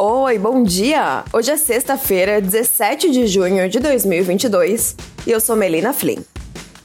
[0.00, 1.24] Oi, bom dia!
[1.32, 4.94] Hoje é sexta-feira, 17 de junho de 2022
[5.26, 6.22] e eu sou Melina Flynn.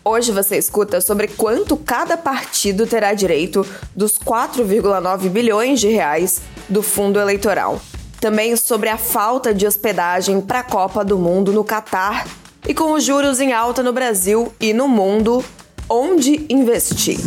[0.04, 3.63] Hoje você escuta sobre quanto cada partido terá direito
[3.96, 7.79] dos 4,9 bilhões de reais do fundo eleitoral.
[8.20, 12.25] Também sobre a falta de hospedagem para a Copa do Mundo no Catar
[12.67, 15.45] e com os juros em alta no Brasil e no mundo,
[15.87, 17.20] onde investir.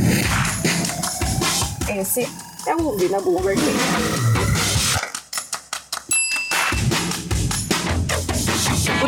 [1.96, 2.28] Esse
[2.66, 3.60] é o Ouvi na Bloomberg.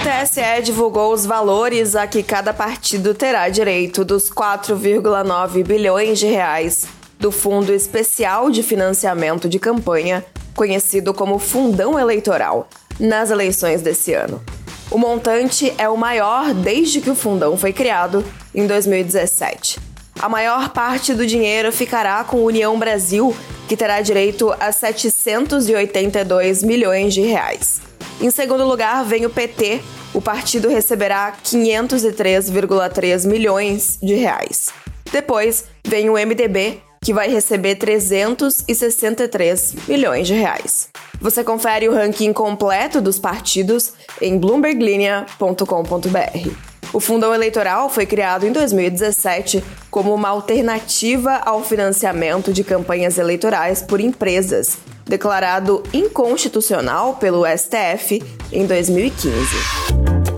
[0.09, 6.87] TSE divulgou os valores a que cada partido terá direito dos 4,9 bilhões de reais
[7.21, 14.43] do Fundo Especial de Financiamento de Campanha, conhecido como Fundão Eleitoral, nas eleições desse ano.
[14.91, 19.79] O montante é o maior desde que o fundão foi criado, em 2017.
[20.19, 23.37] A maior parte do dinheiro ficará com União Brasil,
[23.69, 27.83] que terá direito a 782 milhões de reais.
[28.21, 29.81] Em segundo lugar, vem o PT.
[30.15, 34.69] O partido receberá 503,3 milhões de reais.
[35.13, 40.89] Depois vem o MDB, que vai receber 363 milhões de reais.
[41.21, 46.51] Você confere o ranking completo dos partidos em bloomberglinea.com.br.
[46.93, 53.83] O fundão eleitoral foi criado em 2017 como uma alternativa ao financiamento de campanhas eleitorais
[53.83, 54.79] por empresas
[55.09, 59.57] declarado inconstitucional pelo STF em 2015.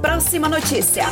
[0.00, 1.06] Próxima notícia.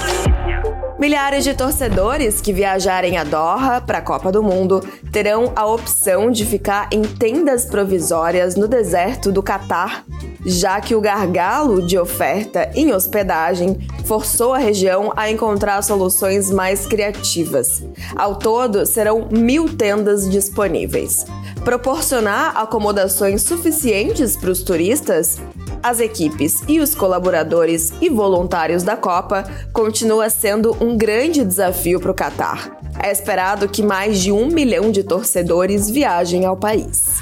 [0.98, 4.82] Milhares de torcedores que viajarem a Doha para a Copa do Mundo
[5.12, 10.04] terão a opção de ficar em tendas provisórias no deserto do Catar,
[10.44, 16.84] já que o gargalo de oferta em hospedagem forçou a região a encontrar soluções mais
[16.84, 17.80] criativas.
[18.16, 21.24] Ao todo, serão mil tendas disponíveis.
[21.64, 25.38] Proporcionar acomodações suficientes para os turistas
[25.82, 32.10] as equipes e os colaboradores e voluntários da Copa continua sendo um grande desafio para
[32.10, 32.78] o Catar.
[33.02, 37.18] É esperado que mais de um milhão de torcedores viajem ao país.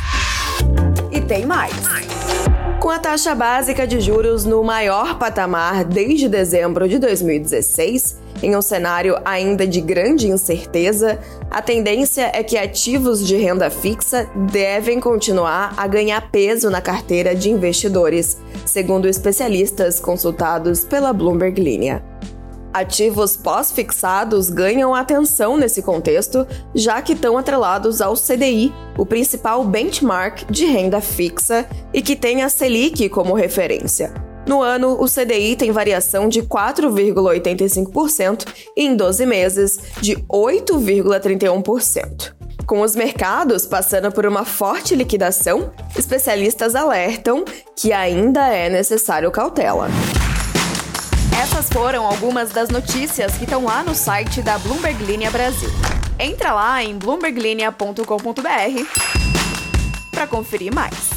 [1.11, 1.75] E tem mais.
[2.81, 8.63] Com a taxa básica de juros no maior patamar desde dezembro de 2016, em um
[8.63, 11.19] cenário ainda de grande incerteza,
[11.51, 17.35] a tendência é que ativos de renda fixa devem continuar a ganhar peso na carteira
[17.35, 18.37] de investidores,
[18.77, 22.05] segundo especialistas consultados pela Bloomberg Linea.
[22.75, 30.45] Ativos pós-fixados ganham atenção nesse contexto, já que estão atrelados ao CDI, o principal benchmark
[30.51, 34.13] de renda fixa e que tem a Selic como referência.
[34.47, 42.36] No ano, o CDI tem variação de 4,85% e em 12 meses de 8,31%.
[42.67, 47.45] Com os mercados passando por uma forte liquidação, especialistas alertam
[47.77, 49.89] que ainda é necessário cautela.
[51.41, 55.71] Essas foram algumas das notícias que estão lá no site da Bloomberg Linha Brasil.
[56.19, 58.03] Entra lá em bloomberglinea.com.br
[60.11, 61.16] para conferir mais.